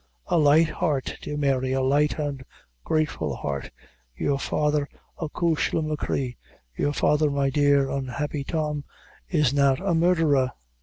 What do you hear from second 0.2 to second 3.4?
"A light heart, dear Mary a light and a grateful